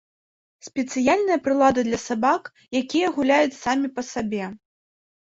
Спецыяльная 0.67 1.37
прылада 1.49 1.85
для 1.89 2.01
сабак, 2.07 2.43
якія 2.83 3.15
гуляюць 3.21 3.57
самі 3.63 3.87
па 4.01 4.09
сабе. 4.13 4.45